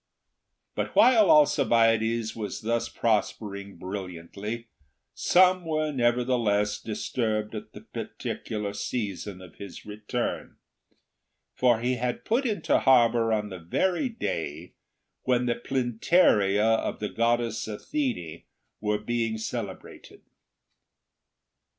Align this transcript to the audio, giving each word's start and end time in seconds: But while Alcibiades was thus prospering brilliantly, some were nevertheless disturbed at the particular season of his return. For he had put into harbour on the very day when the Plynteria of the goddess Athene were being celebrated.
But 0.73 0.95
while 0.95 1.29
Alcibiades 1.29 2.35
was 2.35 2.61
thus 2.61 2.89
prospering 2.89 3.77
brilliantly, 3.77 4.65
some 5.13 5.63
were 5.63 5.91
nevertheless 5.91 6.81
disturbed 6.81 7.53
at 7.53 7.73
the 7.73 7.81
particular 7.81 8.73
season 8.73 9.43
of 9.43 9.57
his 9.57 9.85
return. 9.85 10.55
For 11.53 11.81
he 11.81 11.97
had 11.97 12.25
put 12.25 12.47
into 12.47 12.79
harbour 12.79 13.31
on 13.31 13.49
the 13.49 13.59
very 13.59 14.09
day 14.09 14.73
when 15.21 15.45
the 15.45 15.53
Plynteria 15.53 16.65
of 16.79 16.99
the 16.99 17.09
goddess 17.09 17.67
Athene 17.67 18.41
were 18.79 18.97
being 18.97 19.37
celebrated. 19.37 20.23